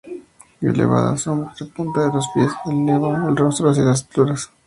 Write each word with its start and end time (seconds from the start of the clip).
Elevada 0.61 1.15
sobre 1.15 1.47
la 1.59 1.73
punta 1.75 2.01
de 2.01 2.07
los 2.13 2.27
pies, 2.33 2.49
eleva 2.65 3.23
el 3.29 3.37
rostro 3.37 3.69
hacia 3.69 3.83
las 3.83 4.01
alturas. 4.01 4.49